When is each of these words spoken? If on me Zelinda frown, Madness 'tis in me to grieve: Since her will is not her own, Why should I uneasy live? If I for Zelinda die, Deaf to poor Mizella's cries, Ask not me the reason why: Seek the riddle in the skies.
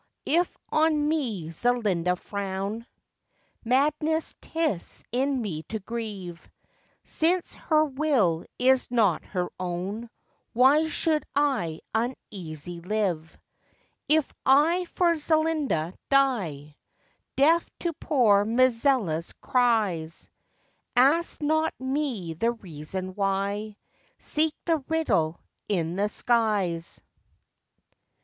If 0.25 0.57
on 0.71 1.09
me 1.09 1.49
Zelinda 1.51 2.15
frown, 2.17 2.87
Madness 3.63 4.33
'tis 4.41 5.03
in 5.11 5.39
me 5.39 5.61
to 5.69 5.77
grieve: 5.79 6.49
Since 7.03 7.53
her 7.53 7.85
will 7.85 8.45
is 8.57 8.89
not 8.89 9.23
her 9.25 9.49
own, 9.59 10.09
Why 10.53 10.87
should 10.87 11.23
I 11.35 11.81
uneasy 11.93 12.79
live? 12.81 13.37
If 14.09 14.33
I 14.43 14.85
for 14.85 15.13
Zelinda 15.13 15.93
die, 16.09 16.77
Deaf 17.35 17.69
to 17.81 17.93
poor 17.93 18.43
Mizella's 18.43 19.31
cries, 19.33 20.31
Ask 20.95 21.43
not 21.43 21.75
me 21.79 22.33
the 22.33 22.53
reason 22.53 23.13
why: 23.13 23.77
Seek 24.17 24.55
the 24.65 24.79
riddle 24.87 25.39
in 25.69 25.95
the 25.95 26.09
skies. 26.09 27.01